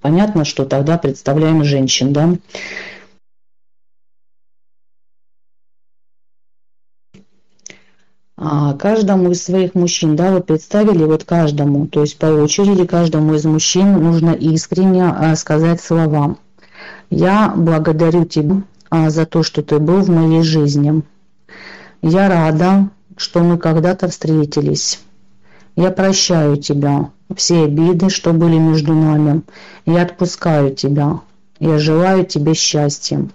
[0.00, 2.34] понятно, что тогда представляем женщин, да.
[8.44, 13.34] А каждому из своих мужчин, да, вы представили, вот каждому, то есть по очереди каждому
[13.34, 16.36] из мужчин нужно искренне а, сказать слова.
[17.08, 21.02] Я благодарю тебя а, за то, что ты был в моей жизни.
[22.02, 25.00] Я рада, что мы когда-то встретились.
[25.76, 29.42] Я прощаю тебя, все обиды, что были между нами.
[29.86, 31.20] Я отпускаю тебя.
[31.58, 33.28] Я желаю тебе счастья.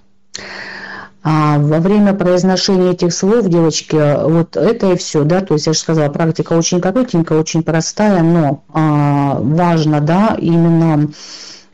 [1.23, 5.73] А во время произношения этих слов, девочки, вот это и все, да, то есть я
[5.73, 11.09] же сказала, практика очень коротенькая, очень простая, но а, важно, да, именно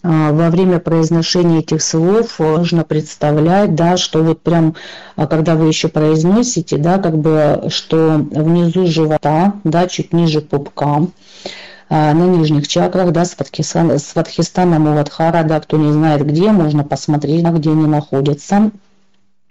[0.04, 4.76] во время произношения этих слов нужно представлять, да, что вот прям,
[5.16, 11.08] а, когда вы еще произносите, да, как бы, что внизу живота, да, чуть ниже пупка,
[11.90, 17.46] а, на нижних чакрах, да, Сватхистана, Сватхистана Муладхара, да, кто не знает где, можно посмотреть,
[17.46, 18.72] где они находятся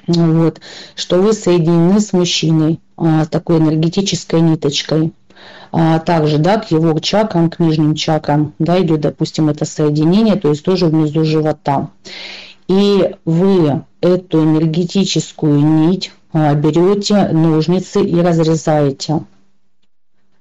[0.06, 0.60] вот,
[0.96, 5.12] что вы соединены с мужчиной а, такой энергетической ниточкой.
[5.72, 10.50] А, также, да, к его чакрам, к нижним чакрам, да, идет, допустим, это соединение, то
[10.50, 11.90] есть тоже внизу живота.
[12.68, 19.24] И вы эту энергетическую нить а, берете ножницы и разрезаете.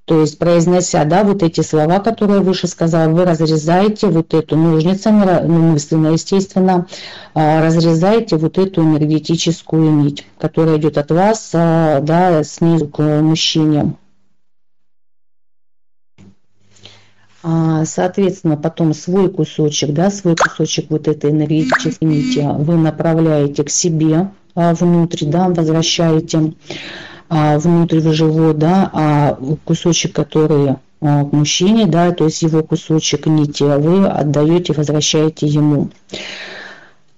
[0.05, 4.57] То есть, произнося, да, вот эти слова, которые я выше сказала, вы разрезаете вот эту
[4.57, 6.87] ножницами, ну, мысленно, естественно,
[7.33, 13.95] а, разрезаете вот эту энергетическую нить, которая идет от вас, а, да, снизу к мужчине.
[16.17, 16.23] А,
[17.43, 24.29] соответственно, потом свой кусочек, да, свой кусочек вот этой энергетической нити вы направляете к себе
[24.55, 26.53] внутрь, да, возвращаете
[27.33, 32.61] а, внутрь в живот, да, а кусочек, который а, к мужчине, да, то есть его
[32.61, 35.89] кусочек нити, вы отдаете, возвращаете ему.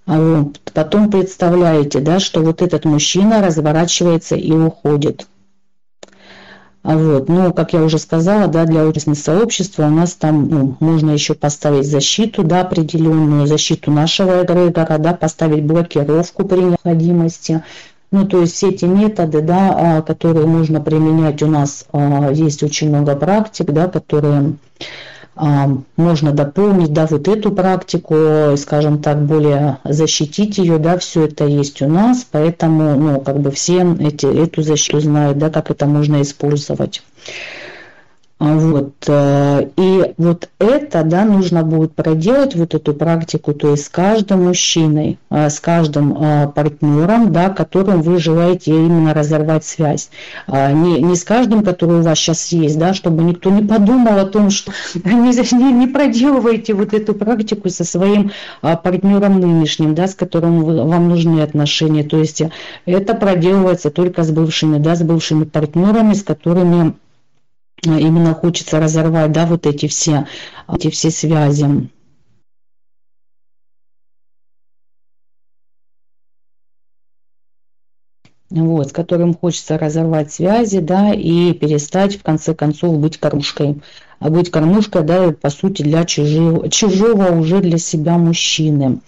[0.06, 0.60] А вот.
[0.74, 5.26] Потом представляете, да, что вот этот мужчина разворачивается и уходит.
[6.84, 7.30] А вот.
[7.30, 11.34] Но, как я уже сказала, да, для участного сообщества у нас там ну, можно еще
[11.34, 17.64] поставить защиту, да, определенную защиту нашего эгрегора, да, поставить блокировку при необходимости,
[18.12, 22.62] ну, то есть все эти методы, да, а, которые можно применять у нас, а, есть
[22.62, 24.54] очень много практик, да, которые
[25.36, 31.82] можно дополнить, да, вот эту практику, скажем так, более защитить ее, да, все это есть
[31.82, 36.22] у нас, поэтому, ну, как бы все эти, эту защиту знают, да, как это можно
[36.22, 37.02] использовать.
[38.44, 38.94] А, вот.
[39.08, 44.44] Э, и вот это, да, нужно будет проделать, вот эту практику, то есть с каждым
[44.44, 50.10] мужчиной, э, с каждым э, партнером, да, которым вы желаете именно разорвать связь.
[50.48, 54.20] А, не, не с каждым, который у вас сейчас есть, да, чтобы никто не подумал
[54.20, 54.74] о том, что
[55.06, 58.32] не, не проделываете вот эту практику со своим
[58.62, 62.04] партнером нынешним, да, с которым вы, вам нужны отношения.
[62.04, 62.42] То есть
[62.86, 66.96] это проделывается только с бывшими, да, с бывшими партнерами, с которыми
[67.86, 70.28] именно хочется разорвать, да, вот эти все,
[70.68, 71.90] эти все связи.
[78.62, 83.82] вот, с которым хочется разорвать связи, да, и перестать, в конце концов, быть кормушкой.
[84.20, 89.00] А быть кормушкой, да, по сути, для чужого, чужого уже для себя мужчины.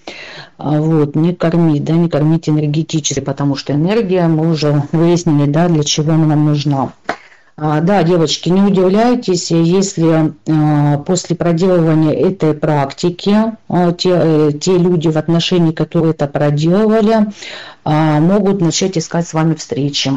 [0.57, 5.69] А вот, не кормить, да, не кормить энергетически, потому что энергия, мы уже выяснили, да,
[5.69, 6.91] для чего она нам нужна.
[7.58, 13.34] А, да, девочки, не удивляйтесь, если а, после проделывания этой практики
[13.70, 17.28] а, те, э, те люди в отношении, которые это проделывали,
[17.86, 20.12] могут начать искать с вами встречи.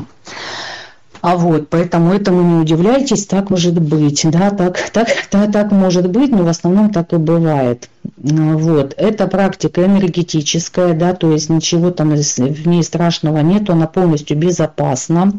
[1.20, 6.09] А вот, поэтому этому не удивляйтесь, так может быть, да, так, так, да, так может
[6.09, 7.91] быть, но в основном так и бывает.
[8.16, 14.39] Вот, это практика энергетическая, да, то есть ничего там в ней страшного нет, она полностью
[14.39, 15.32] безопасна.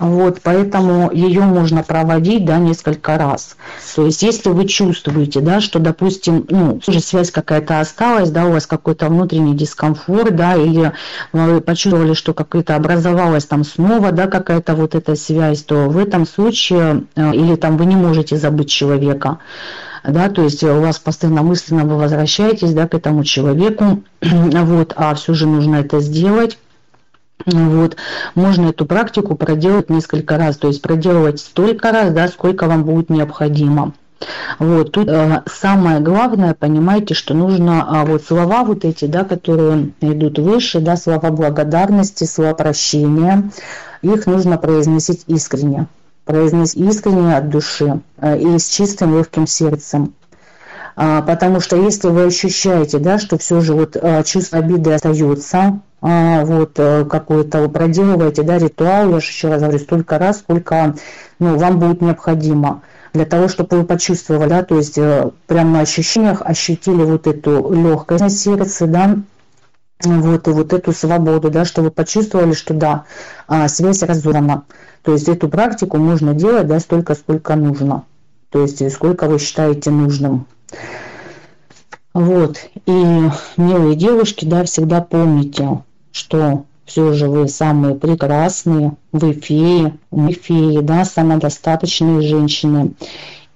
[0.00, 3.56] Вот, поэтому ее можно проводить да, несколько раз.
[3.94, 8.52] То есть, если вы чувствуете, да, что, допустим, ну, уже связь какая-то осталась, да, у
[8.52, 10.92] вас какой-то внутренний дискомфорт, да, или
[11.34, 16.26] вы почувствовали, что какая-то образовалась там снова, да, какая-то вот эта связь, то в этом
[16.26, 19.36] случае, э, или там вы не можете забыть человека,
[20.02, 25.14] да, то есть у вас постоянно мысленно вы возвращаетесь, да, к этому человеку, вот, а
[25.14, 26.56] все же нужно это сделать,
[27.46, 27.96] вот.
[28.34, 33.10] Можно эту практику проделать несколько раз, то есть проделывать столько раз, да, сколько вам будет
[33.10, 33.92] необходимо.
[34.58, 39.92] Вот, тут э, самое главное, понимаете, что нужно э, вот слова вот эти, да, которые
[40.02, 43.50] идут выше, да, слова благодарности, слова прощения,
[44.02, 45.86] их нужно произносить искренне,
[46.26, 50.12] произносить искренне от души э, и с чистым легким сердцем.
[50.96, 55.80] А, потому что если вы ощущаете, да, что все же вот а, чувство обиды остается,
[56.00, 60.94] вот э, какой-то вы проделываете, да, ритуал, я же еще раз говорю, столько раз, сколько
[61.38, 62.82] ну, вам будет необходимо
[63.12, 67.72] для того, чтобы вы почувствовали, да, то есть э, прямо на ощущениях ощутили вот эту
[67.72, 69.16] легкость на сердце, да,
[70.02, 73.04] вот, и вот эту свободу, да, что вы почувствовали, что да,
[73.46, 74.64] а, связь разорвана.
[75.02, 78.04] То есть эту практику можно делать, да, столько, сколько нужно.
[78.50, 80.46] То есть сколько вы считаете нужным.
[82.14, 82.58] Вот.
[82.86, 85.82] И, милые девушки, да, всегда помните,
[86.12, 92.94] что все же вы самые прекрасные, вы феи, мы феи, да, самодостаточные женщины.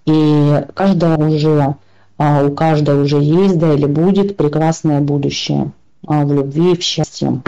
[0.07, 1.75] И каждая уже,
[2.17, 5.73] а, у каждой уже есть, да, или будет прекрасное будущее
[6.07, 7.43] а, в любви, в счастье.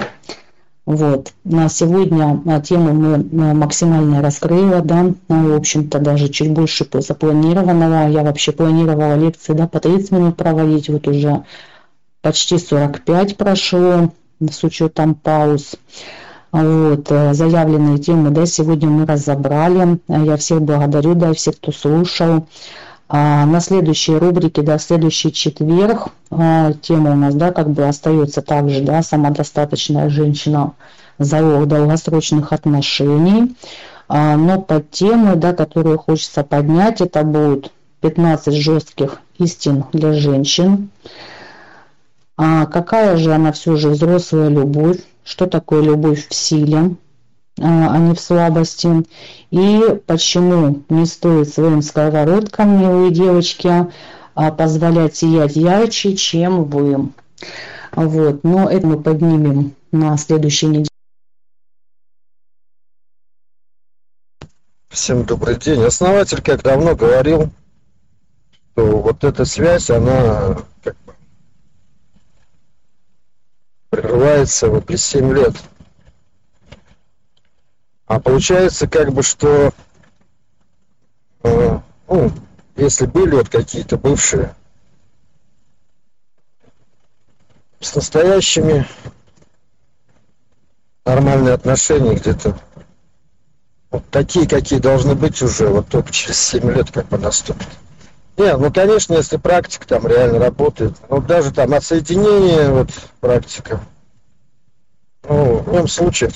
[0.86, 1.32] Вот.
[1.44, 8.08] На сегодня а, тему мы максимально раскрыла, да, в общем-то даже чуть больше запланированного.
[8.08, 11.44] Я вообще планировала лекции, да, по 30 минут проводить, вот уже
[12.22, 14.10] почти 45 прошло
[14.40, 15.76] с учетом пауз.
[16.52, 19.98] Вот, э, заявленные темы, да, сегодня мы разобрали.
[20.08, 22.46] Я всех благодарю, да, всех, кто слушал.
[23.08, 28.42] А на следующей рубрике, да, следующий четверг а, тема у нас, да, как бы остается
[28.42, 30.72] также, да, самодостаточная женщина,
[31.18, 33.54] залог долгосрочных отношений.
[34.08, 37.70] А, но под темой, да, которую хочется поднять, это будут
[38.00, 40.90] 15 жестких истин для женщин.
[42.36, 44.98] А какая же она все же взрослая любовь?
[45.24, 46.96] Что такое любовь в силе,
[47.58, 49.04] а, а не в слабости?
[49.50, 53.90] И почему не стоит своим сковородкам, милые девочки,
[54.34, 57.10] а, позволять сиять ярче, чем вы?
[57.92, 60.88] Вот, но это мы поднимем на следующей неделе.
[64.90, 65.82] Всем добрый день.
[65.82, 67.50] Основатель как давно говорил,
[68.72, 70.96] что вот эта связь, она как
[73.96, 75.54] прерывается вот при 7 лет.
[78.06, 79.72] А получается как бы, что
[81.42, 82.32] э, ну,
[82.76, 84.54] если были вот какие-то бывшие
[87.80, 88.86] с настоящими
[91.06, 92.58] нормальные отношения где-то
[93.90, 97.68] вот такие, какие должны быть уже, вот только через 7 лет как бы наступит.
[98.36, 103.80] Не, ну, конечно, если практика там реально работает, ну, даже там отсоединение, вот, практика,
[105.22, 106.30] ну, в любом случае,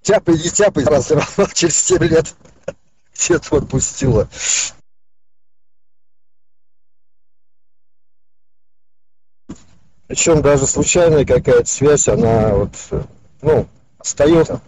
[0.00, 2.34] тяпай, не тяпай, раз равно через 7 лет
[3.14, 4.28] где-то отпустила.
[10.06, 12.72] Причем даже случайная какая-то связь, она вот,
[13.42, 13.68] ну,
[13.98, 14.62] остается.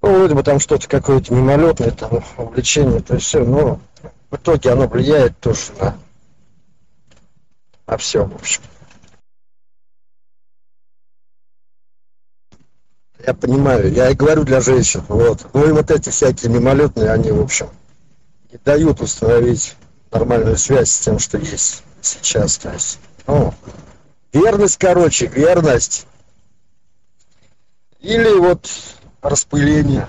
[0.00, 3.78] Ну, вроде бы там что-то какое-то мимолетное, там, увлечение, то есть все, но
[4.32, 5.98] в итоге оно влияет тоже на,
[7.86, 8.62] на все, в общем.
[13.24, 15.46] Я понимаю, я и говорю для женщин, вот.
[15.52, 17.68] Ну и вот эти всякие мимолетные, они, в общем,
[18.50, 19.76] не дают установить
[20.10, 22.56] нормальную связь с тем, что есть сейчас.
[22.56, 23.52] То есть, ну,
[24.32, 26.06] верность, короче, верность.
[28.00, 28.68] Или вот
[29.20, 30.08] распыление.